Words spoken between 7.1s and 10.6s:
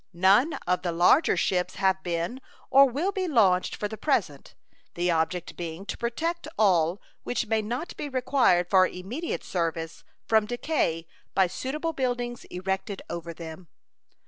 which may not be required for immediate service from